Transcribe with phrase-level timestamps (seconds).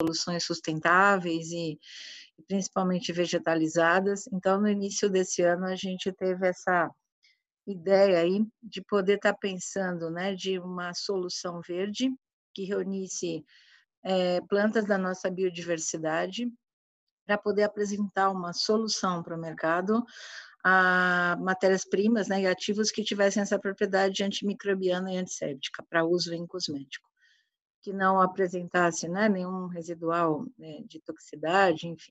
[0.00, 1.78] soluções sustentáveis e,
[2.46, 4.26] principalmente vegetalizadas.
[4.32, 6.90] Então, no início desse ano, a gente teve essa
[7.66, 12.12] ideia aí de poder estar tá pensando, né, de uma solução verde
[12.54, 13.44] que reunisse
[14.04, 16.48] é, plantas da nossa biodiversidade
[17.26, 20.04] para poder apresentar uma solução para o mercado
[20.68, 26.44] a matérias-primas né, e ativos que tivessem essa propriedade antimicrobiana e antisséptica para uso em
[26.44, 27.08] cosmético,
[27.86, 32.10] que não apresentasse né, nenhum residual né, de toxicidade, enfim.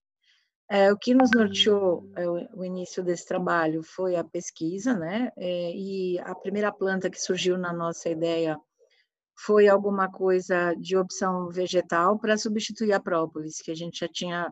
[0.70, 5.34] É, o que nos norteou é, o, início desse trabalho foi a pesquisa, né?
[5.36, 8.58] É, e a primeira planta que surgiu na nossa ideia
[9.38, 14.50] foi alguma coisa de opção vegetal para substituir a própolis, que a gente já tinha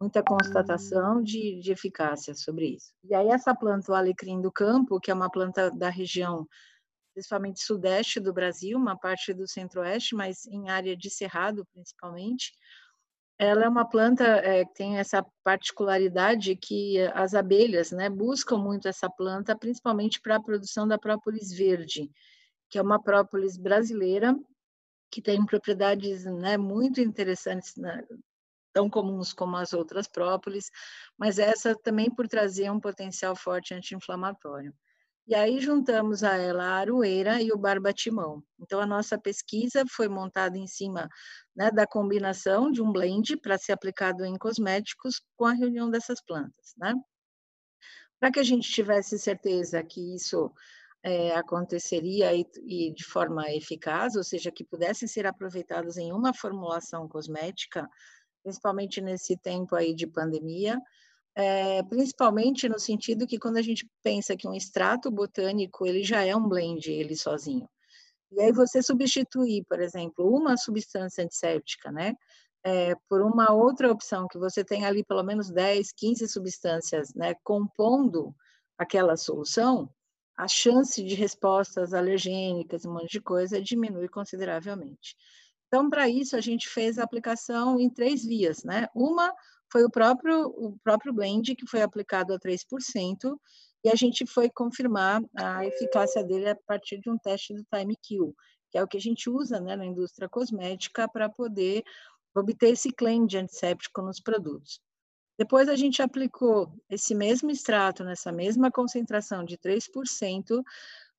[0.00, 2.92] muita constatação de, de eficácia sobre isso.
[3.04, 6.44] E aí essa planta, o alecrim do campo, que é uma planta da região,
[7.16, 12.52] principalmente sudeste do Brasil, uma parte do centro-oeste, mas em área de cerrado principalmente,
[13.38, 18.86] ela é uma planta é, que tem essa particularidade que as abelhas né, buscam muito
[18.86, 22.10] essa planta, principalmente para a produção da própolis verde,
[22.68, 24.38] que é uma própolis brasileira
[25.10, 28.04] que tem propriedades né, muito interessantes, né,
[28.74, 30.70] tão comuns como as outras própolis,
[31.16, 34.74] mas essa também por trazer um potencial forte anti-inflamatório.
[35.26, 38.44] E aí juntamos a ela a aroeira e o barbatimão.
[38.60, 41.08] Então, a nossa pesquisa foi montada em cima
[41.54, 46.22] né, da combinação de um blend para ser aplicado em cosméticos com a reunião dessas
[46.22, 46.74] plantas.
[46.76, 46.94] Né?
[48.20, 50.52] Para que a gente tivesse certeza que isso
[51.02, 56.32] é, aconteceria e, e, de forma eficaz, ou seja, que pudessem ser aproveitados em uma
[56.32, 57.88] formulação cosmética,
[58.44, 60.80] principalmente nesse tempo aí de pandemia,
[61.36, 66.24] é, principalmente no sentido que quando a gente pensa que um extrato botânico ele já
[66.24, 67.68] é um blend ele sozinho.
[68.32, 72.14] E aí você substituir, por exemplo, uma substância antisséptica, né,
[72.64, 77.34] é, por uma outra opção que você tem ali pelo menos 10, 15 substâncias, né,
[77.44, 78.34] compondo
[78.78, 79.90] aquela solução,
[80.36, 85.14] a chance de respostas alergênicas, um monte de coisa, diminui consideravelmente.
[85.68, 88.86] Então, para isso, a gente fez a aplicação em três vias, né?
[88.94, 89.32] Uma
[89.76, 93.38] foi o próprio, o próprio blend, que foi aplicado a 3%,
[93.84, 97.94] e a gente foi confirmar a eficácia dele a partir de um teste do time
[98.00, 98.34] kill,
[98.70, 101.84] que é o que a gente usa né, na indústria cosmética para poder
[102.34, 104.80] obter esse claim de antisséptico nos produtos.
[105.38, 110.62] Depois a gente aplicou esse mesmo extrato, nessa mesma concentração de 3%,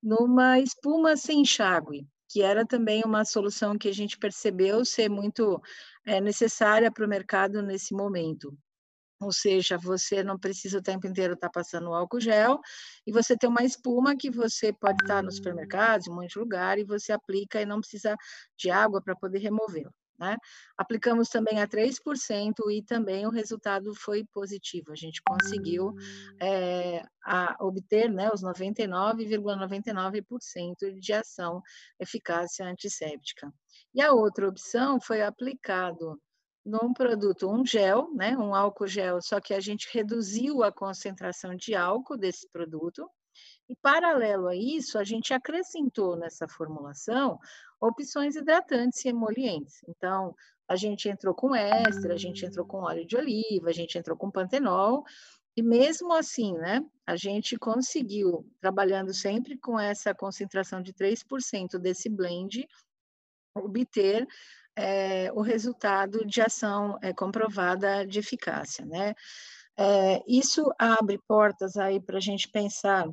[0.01, 5.61] numa espuma sem enxágue, que era também uma solução que a gente percebeu ser muito
[6.05, 8.57] é, necessária para o mercado nesse momento.
[9.19, 12.59] Ou seja, você não precisa o tempo inteiro estar tá passando álcool gel
[13.05, 16.39] e você tem uma espuma que você pode estar no supermercado, em um monte de
[16.39, 18.15] lugar, e você aplica e não precisa
[18.57, 19.91] de água para poder removê-la.
[20.19, 20.35] Né?
[20.75, 24.91] Aplicamos também a 3% e também o resultado foi positivo.
[24.91, 25.93] A gente conseguiu
[26.41, 31.61] é, a obter né, os 99,99% ,99 de ação
[31.99, 33.53] eficácia antisséptica.
[33.93, 36.19] E a outra opção foi aplicado
[36.65, 41.55] num produto, um gel, né, um álcool gel, só que a gente reduziu a concentração
[41.55, 43.09] de álcool desse produto,
[43.69, 47.37] e paralelo a isso, a gente acrescentou nessa formulação
[47.79, 49.81] opções hidratantes e emolientes.
[49.87, 50.35] Então,
[50.67, 54.17] a gente entrou com éster, a gente entrou com óleo de oliva, a gente entrou
[54.17, 55.03] com pantenol,
[55.55, 62.09] e mesmo assim, né, a gente conseguiu, trabalhando sempre com essa concentração de 3% desse
[62.09, 62.67] blend,
[63.55, 64.27] obter
[64.75, 69.15] é, o resultado de ação é, comprovada de eficácia, né?
[69.75, 73.07] É, isso abre portas aí para a gente pensar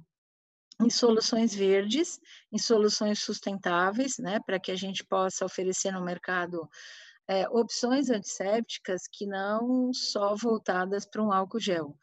[0.81, 2.21] em soluções verdes,
[2.53, 6.69] em soluções sustentáveis, né, para que a gente possa oferecer no mercado
[7.29, 11.97] é, opções antissépticas que não só voltadas para um álcool gel.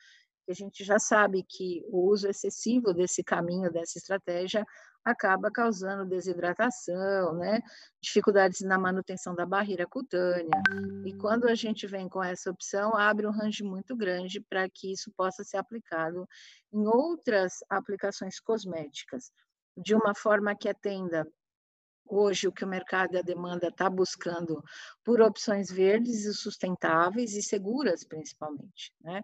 [0.52, 4.66] A gente já sabe que o uso excessivo desse caminho, dessa estratégia,
[5.04, 7.62] acaba causando desidratação, né?
[8.02, 10.62] dificuldades na manutenção da barreira cutânea.
[11.06, 14.92] E quando a gente vem com essa opção, abre um range muito grande para que
[14.92, 16.28] isso possa ser aplicado
[16.72, 19.32] em outras aplicações cosméticas,
[19.76, 21.26] de uma forma que atenda
[22.06, 24.62] hoje o que o mercado e a demanda está buscando
[25.04, 29.24] por opções verdes e sustentáveis e seguras, principalmente, né?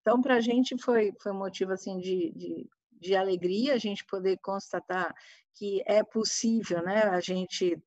[0.00, 2.70] Então, para a gente foi, foi um motivo assim, de, de
[3.00, 5.14] de alegria a gente poder constatar
[5.54, 7.82] que é possível, né, a gente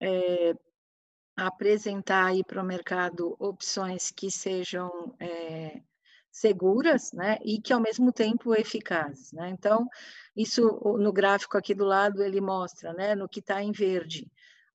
[0.00, 0.54] é,
[1.36, 5.80] apresentar aí para o mercado opções que sejam é,
[6.30, 9.50] seguras, né, e que ao mesmo tempo eficazes, né.
[9.50, 9.86] Então,
[10.34, 10.62] isso
[10.98, 14.30] no gráfico aqui do lado ele mostra, né, no que está em verde,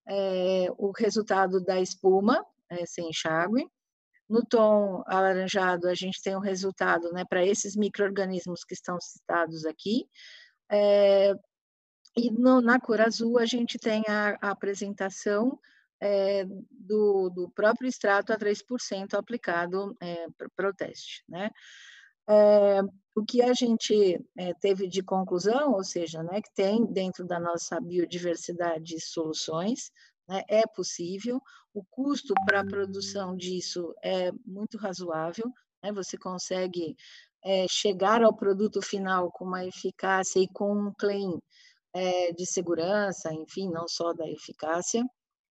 [0.07, 3.67] é, o resultado da espuma, é, sem enxágue.
[4.31, 9.65] No tom alaranjado, a gente tem um resultado né, para esses micro-organismos que estão citados
[9.65, 10.07] aqui.
[10.71, 11.33] É,
[12.15, 15.59] e no, na cor azul, a gente tem a, a apresentação
[16.01, 21.25] é, do, do, próprio extrato a 3% aplicado é, para o teste.
[21.27, 21.49] Né?
[22.29, 22.79] É,
[23.13, 27.37] o que a gente é, teve de conclusão, ou seja, né, que tem dentro da
[27.37, 29.91] nossa biodiversidade soluções,
[30.27, 31.41] né, é possível,
[31.73, 35.51] o custo para a produção disso é muito razoável,
[35.83, 36.95] né, você consegue
[37.43, 41.39] é, chegar ao produto final com uma eficácia e com um claim
[41.93, 45.03] é, de segurança, enfim, não só da eficácia,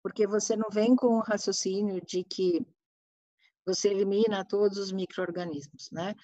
[0.02, 2.64] porque você não vem com o raciocínio de que
[3.66, 6.14] você elimina todos os micro-organismos, né?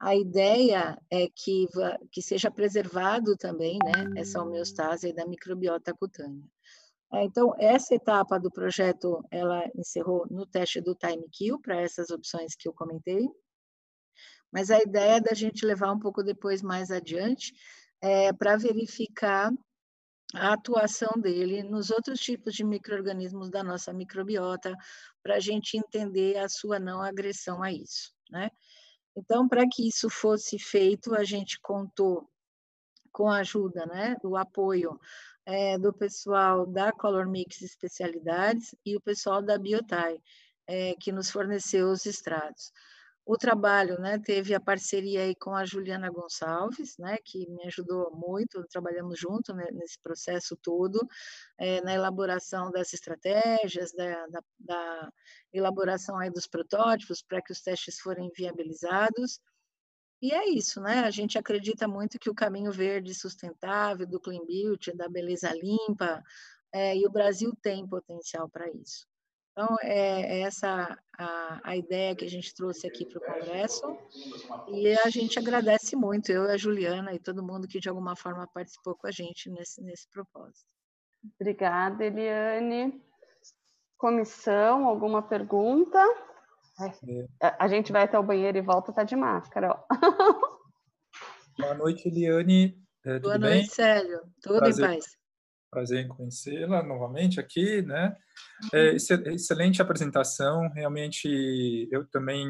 [0.00, 1.66] A ideia é que,
[2.12, 6.44] que seja preservado também, né, essa homeostase da microbiota cutânea.
[7.12, 12.10] É, então, essa etapa do projeto, ela encerrou no teste do time kill, para essas
[12.10, 13.26] opções que eu comentei,
[14.52, 17.52] mas a ideia é da gente levar um pouco depois, mais adiante,
[18.00, 19.50] é, para verificar
[20.34, 24.76] a atuação dele nos outros tipos de micro-organismos da nossa microbiota,
[25.22, 28.50] para a gente entender a sua não agressão a isso, né?
[29.16, 32.28] Então, para que isso fosse feito, a gente contou
[33.10, 35.00] com a ajuda, né, do apoio
[35.48, 40.20] é, do pessoal da Color Mix Especialidades e o pessoal da Biotai,
[40.66, 42.70] é, que nos forneceu os estrados.
[43.24, 48.10] O trabalho, né, teve a parceria aí com a Juliana Gonçalves, né, que me ajudou
[48.14, 51.00] muito, trabalhamos junto nesse processo todo,
[51.56, 55.12] é, na elaboração das estratégias, da, da, da
[55.50, 59.40] elaboração aí dos protótipos para que os testes forem viabilizados,
[60.20, 61.00] e é isso, né?
[61.00, 66.22] A gente acredita muito que o caminho verde sustentável, do clean beauty, da beleza limpa,
[66.72, 69.06] é, e o Brasil tem potencial para isso.
[69.52, 73.98] Então, é, é essa a, a, ideia que a gente trouxe aqui para o Congresso,
[74.68, 78.14] e a gente agradece muito, eu e a Juliana e todo mundo que de alguma
[78.14, 80.64] forma participou com a gente nesse, nesse propósito.
[81.40, 83.02] Obrigada, Eliane.
[83.96, 85.98] Comissão, alguma pergunta?
[86.80, 87.56] É.
[87.58, 89.84] A gente vai até o banheiro e volta, tá de máscara, ó.
[91.58, 92.80] Boa noite, Eliane.
[93.04, 93.66] É, Boa noite, bem?
[93.66, 94.20] Célio.
[94.40, 95.16] Tudo prazer, em paz.
[95.70, 98.16] Prazer em conhecê-la novamente aqui, né?
[98.72, 98.96] É, uhum.
[99.34, 100.68] excelente apresentação.
[100.68, 102.46] Realmente, eu também,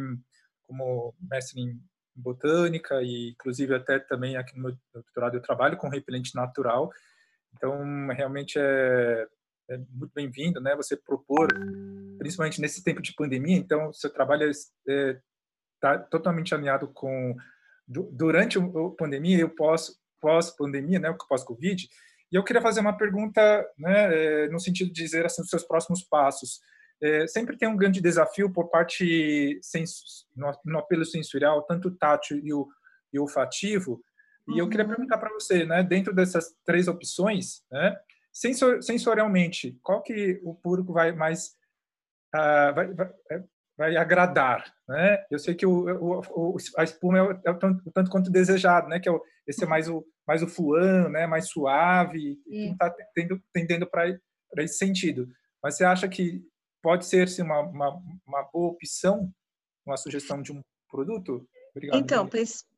[0.66, 1.80] como mestre em
[2.14, 6.90] botânica e, inclusive, até também aqui no meu doutorado eu trabalho com repelente natural.
[7.54, 9.26] Então, realmente é
[9.70, 10.74] é muito bem-vindo, né?
[10.76, 11.48] Você propor,
[12.18, 15.20] principalmente nesse tempo de pandemia, então seu trabalho está é,
[15.80, 17.36] tá totalmente alinhado com
[17.86, 18.62] durante a
[18.96, 19.96] pandemia e o pós
[20.56, 21.10] pandemia, né?
[21.10, 21.88] O pós Covid.
[22.30, 23.40] E eu queria fazer uma pergunta,
[23.78, 24.14] né?
[24.44, 26.60] É, no sentido de dizer assim, os seus próximos passos.
[27.00, 32.40] É, sempre tem um grande desafio por parte sens, no, no apelo sensorial, tanto tátil
[32.42, 32.66] e o,
[33.12, 34.02] e olfativo.
[34.48, 34.92] E eu queria uhum.
[34.92, 35.82] perguntar para você, né?
[35.82, 37.96] Dentro dessas três opções, né?
[38.38, 41.56] Sensor, sensorialmente, qual que o público vai mais
[42.32, 43.44] uh, vai, vai, é,
[43.76, 45.24] vai, agradar, né?
[45.28, 48.30] Eu sei que o, o, a espuma é o, é o, tanto, o, tanto, quanto
[48.30, 49.00] desejado, né?
[49.00, 51.26] Que é o, esse é mais o mais o fluan, né?
[51.26, 52.94] Mais suave, e está
[53.52, 54.06] tendendo para
[54.58, 55.28] esse sentido.
[55.60, 56.40] Mas você acha que
[56.80, 59.32] pode ser sim, uma, uma, uma boa opção,
[59.84, 61.44] uma sugestão de um produto?
[61.70, 61.98] Obrigado.
[61.98, 62.28] Então,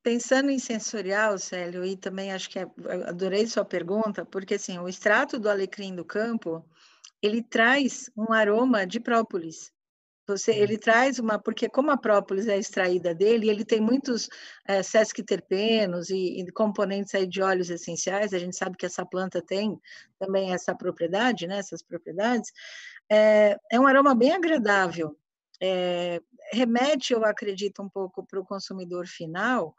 [0.02, 2.66] pensando em sensorial, Célio, e também acho que é,
[3.06, 6.64] adorei sua pergunta, porque assim, o extrato do alecrim do campo,
[7.22, 9.72] ele traz um aroma de própolis.
[10.26, 14.28] Você, ele traz uma, porque como a própolis é extraída dele, ele tem muitos
[14.64, 19.42] é, sesquiterpenos e, e, componentes aí de óleos essenciais, a gente sabe que essa planta
[19.42, 19.76] tem
[20.20, 22.52] também essa propriedade, né, essas propriedades,
[23.10, 25.16] é, é um aroma bem agradável,
[25.60, 26.20] é,
[26.52, 29.74] remete, eu acredito, um pouco para o consumidor final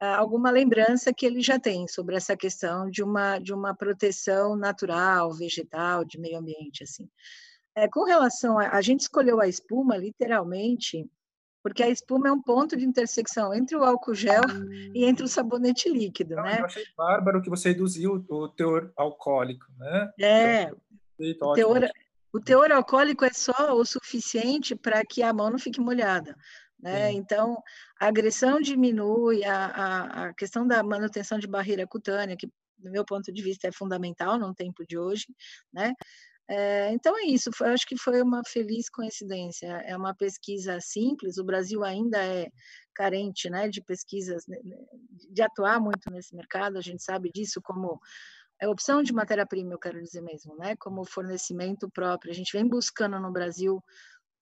[0.00, 5.32] alguma lembrança que ele já tem sobre essa questão de uma, de uma proteção natural,
[5.32, 7.08] vegetal, de meio ambiente, assim.
[7.74, 11.06] É, com relação a, a gente escolheu a espuma, literalmente,
[11.62, 14.40] porque a espuma é um ponto de intersecção entre o álcool gel
[14.94, 16.60] e entre o sabonete líquido, Não, né?
[16.60, 20.10] Eu achei bárbaro que você reduziu o teor alcoólico, né?
[20.18, 20.72] É,
[21.42, 21.90] o teor,
[22.32, 26.36] o teor alcoólico é só o suficiente para que a mão não fique molhada.
[26.78, 27.12] Né?
[27.12, 27.62] Então,
[28.00, 32.46] a agressão diminui, a, a, a, questão da manutenção de barreira cutânea, que,
[32.78, 35.26] do meu ponto de vista, é fundamental no tempo de hoje.
[35.72, 35.92] Né?
[36.48, 37.50] É, então, é isso.
[37.60, 39.66] Eu acho que foi uma feliz coincidência.
[39.84, 42.48] É uma pesquisa simples, o Brasil ainda é
[42.94, 44.58] carente né, de pesquisas, né,
[45.30, 48.00] de atuar muito nesse mercado, a gente sabe disso como
[48.60, 50.76] é opção de matéria-prima, eu quero dizer mesmo, né?
[50.76, 52.30] Como fornecimento próprio.
[52.30, 53.82] A gente vem buscando no Brasil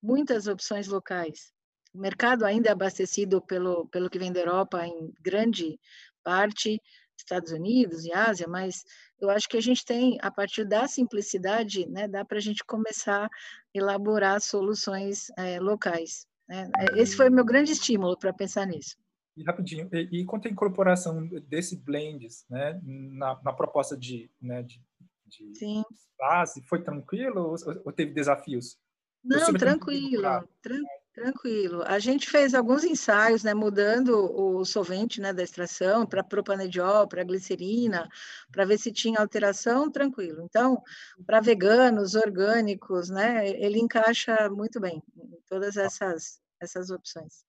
[0.01, 1.53] muitas opções locais.
[1.93, 5.79] O mercado ainda é abastecido pelo, pelo que vem da Europa em grande
[6.23, 6.81] parte,
[7.17, 8.83] Estados Unidos e Ásia, mas
[9.19, 12.63] eu acho que a gente tem, a partir da simplicidade, né, dá para a gente
[12.63, 13.29] começar a
[13.73, 16.25] elaborar soluções é, locais.
[16.47, 16.69] Né?
[16.95, 18.95] Esse foi meu grande estímulo para pensar nisso.
[19.39, 24.61] E rapidinho, e, e quanto à incorporação desse blends né, na, na proposta de, né,
[24.63, 24.83] de,
[25.25, 25.83] de Sim.
[26.17, 27.55] base, foi tranquilo ou,
[27.85, 28.77] ou teve desafios?
[29.23, 30.21] Não, tranquilo,
[30.61, 30.99] tranquilo.
[31.13, 31.83] Tranquilo.
[31.85, 37.25] A gente fez alguns ensaios, né, mudando o solvente, né, da extração para propanediol, para
[37.25, 38.07] glicerina,
[38.51, 40.43] para ver se tinha alteração, tranquilo.
[40.43, 40.81] Então,
[41.25, 47.45] para veganos, orgânicos, né, ele encaixa muito bem em todas essas essas opções.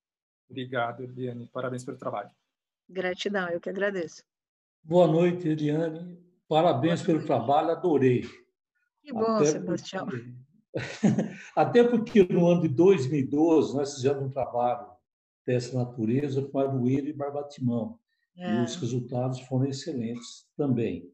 [0.50, 1.49] Obrigado, Eliane.
[1.52, 2.30] Parabéns pelo trabalho.
[2.88, 4.25] Gratidão, eu que agradeço.
[4.83, 6.19] Boa noite, Eliane.
[6.49, 8.23] Parabéns pelo trabalho, adorei.
[9.02, 10.07] Que bom, Até Sebastião.
[10.07, 10.35] Porque
[11.54, 14.88] Até porque no ano de 2012 nós fizemos um trabalho
[15.47, 17.99] dessa natureza com Aroeira e Barbatimão.
[18.37, 18.54] É.
[18.54, 21.11] E os resultados foram excelentes também.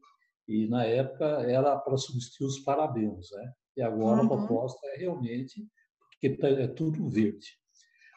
[0.47, 3.53] E na época era para substituir os parabéns, né?
[3.75, 4.25] E agora uhum.
[4.25, 5.67] a proposta é realmente
[6.09, 7.59] porque tá, é tudo verde.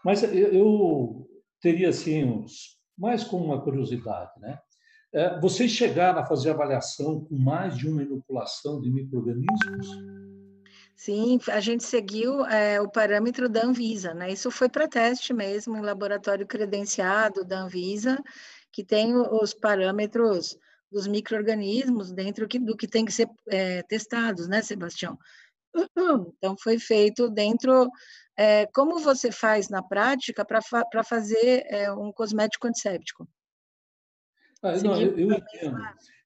[0.04, 1.28] Mas eu,
[1.60, 4.58] teria assim uns, mais como uma curiosidade, né?
[5.12, 9.88] É, vocês chegaram a fazer avaliação com mais de uma inoculação de microrganismos?
[10.94, 14.30] Sim, a gente seguiu é, o parâmetro da Anvisa, né?
[14.30, 18.22] Isso foi para teste mesmo, em laboratório credenciado da Anvisa,
[18.70, 20.56] que tem os parâmetros
[20.92, 25.18] dos micro-organismos dentro do que tem que ser é, testados, né, Sebastião?
[26.38, 27.88] Então, foi feito dentro.
[28.36, 33.28] É, como você faz na prática para fa fazer é, um cosmético antisséptico?
[34.62, 35.78] Ah, não, eu, eu entendo.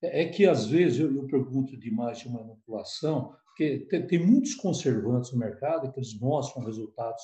[0.03, 4.55] É, é que, às vezes, eu, eu pergunto demais de manipulação, porque tem, tem muitos
[4.55, 7.23] conservantes no mercado que eles mostram resultados,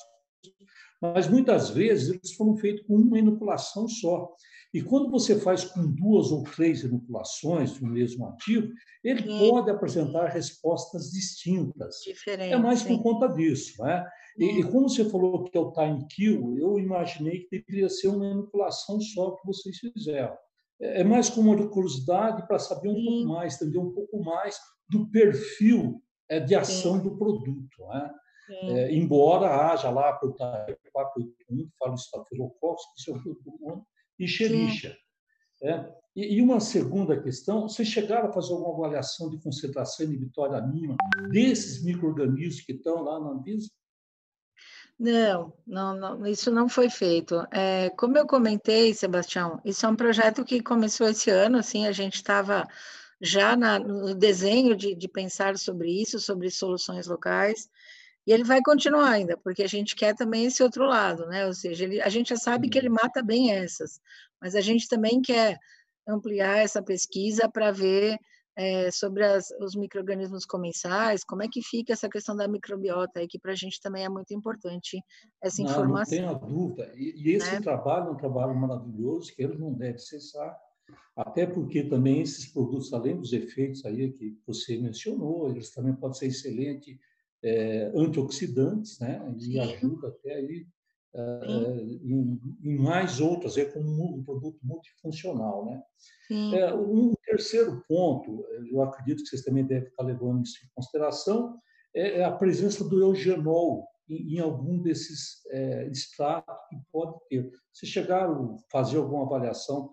[1.01, 4.33] mas muitas vezes eles foram feitos com uma inoculação só.
[4.73, 8.71] E quando você faz com duas ou três inoculações do mesmo ativo,
[9.03, 9.49] ele sim.
[9.49, 11.97] pode apresentar respostas distintas.
[12.05, 13.83] Diferente, é mais por conta disso.
[13.83, 14.05] Né?
[14.37, 18.07] E, e, como você falou que é o time kill, eu imaginei que deveria ser
[18.07, 20.37] uma inoculação só que vocês fizeram.
[20.79, 23.05] É, é mais como uma curiosidade para saber um sim.
[23.05, 24.57] pouco mais, entender um pouco mais
[24.89, 27.03] do perfil é, de ação Sim.
[27.03, 27.87] do produto.
[27.89, 28.09] Né?
[28.49, 33.15] É, embora haja lá para o 481, que fala estafilococcus, que é
[34.19, 34.95] e xerixa.
[35.63, 40.59] É, e, e, uma segunda questão, vocês chegaram a fazer alguma avaliação de concentração inibitória
[40.61, 40.95] mínima
[41.31, 43.69] desses micro-organismos que estão lá na Anvisa?
[44.99, 47.43] Não, não, não, isso não foi feito.
[47.51, 51.91] É, como eu comentei, Sebastião, isso é um projeto que começou esse ano, assim, a
[51.91, 52.67] gente estava
[53.19, 57.69] já na, no desenho de, de pensar sobre isso, sobre soluções locais,
[58.25, 61.45] e ele vai continuar ainda, porque a gente quer também esse outro lado, né?
[61.47, 62.97] Ou seja, ele, a gente já sabe que ele uhum.
[63.01, 63.99] mata bem essas,
[64.39, 65.57] mas a gente também quer
[66.07, 68.17] ampliar essa pesquisa para ver
[68.55, 73.27] é, sobre as, os micro-organismos comensais, como é que fica essa questão da microbiota aí,
[73.27, 75.01] que para a gente também é muito importante
[75.41, 76.21] essa não, informação.
[76.21, 76.91] Não tenho dúvida.
[76.95, 77.61] E, e esse né?
[77.61, 80.55] trabalho é um trabalho maravilhoso que ele não deve cessar,
[81.15, 86.17] até porque também esses produtos, além dos efeitos aí que você mencionou, eles também podem
[86.17, 86.99] ser excelentes
[87.43, 89.21] é, antioxidantes, né?
[89.37, 89.59] E Sim.
[89.59, 90.65] ajuda até aí
[91.13, 91.21] é,
[92.03, 95.83] em, em, mais outras, é como um produto multifuncional, né?
[96.55, 101.59] É, um terceiro ponto, eu acredito que vocês também devem estar levando isso em consideração,
[101.93, 107.51] é, é a presença do eugenol em, em algum desses é, extratos que pode ter.
[107.73, 109.89] Vocês chegaram a fazer alguma avaliação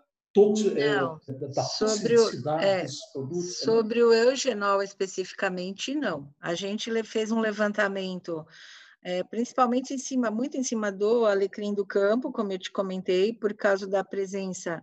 [0.77, 1.21] é, não,
[1.55, 2.29] da sobre o,
[2.61, 6.33] é, produtos, sobre o eugenol especificamente, não.
[6.41, 8.47] A gente fez um levantamento,
[9.03, 13.33] é, principalmente em cima, muito em cima do alecrim do campo, como eu te comentei,
[13.33, 14.83] por causa da presença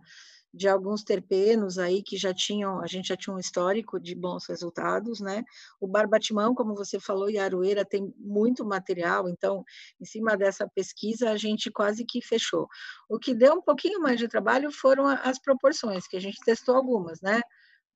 [0.56, 4.46] de alguns terpenos aí que já tinham, a gente já tinha um histórico de bons
[4.46, 5.44] resultados, né?
[5.78, 9.62] O barbatimão, como você falou, e a aroeira tem muito material, então,
[10.00, 12.66] em cima dessa pesquisa, a gente quase que fechou.
[13.06, 16.74] O que deu um pouquinho mais de trabalho foram as proporções, que a gente testou
[16.74, 17.42] algumas, né?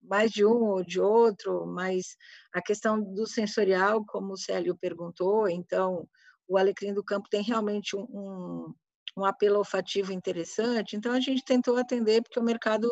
[0.02, 2.14] Mais de um ou de outro, mas
[2.52, 6.06] a questão do sensorial, como o Célio perguntou, então,
[6.46, 8.74] o alecrim do campo tem realmente um
[9.16, 10.96] um apelo olfativo interessante.
[10.96, 12.90] Então, a gente tentou atender, porque o mercado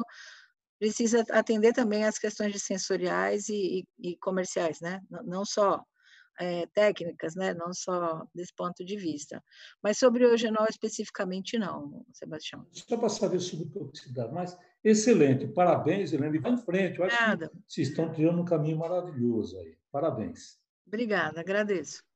[0.79, 5.01] precisa atender também as questões de sensoriais e, e, e comerciais, né?
[5.25, 5.83] Não só
[6.39, 7.53] é, técnicas, né?
[7.53, 9.43] Não só desse ponto de vista.
[9.83, 12.67] Mas sobre o eugenol especificamente, não, Sebastião.
[12.71, 16.99] Só para saber sobre toxicidade, mas excelente, parabéns, Helena, vai em frente.
[16.99, 17.49] Eu acho Obrigada.
[17.49, 19.77] que vocês estão criando um caminho maravilhoso aí.
[19.91, 20.59] Parabéns.
[20.87, 22.08] Obrigada, agradeço.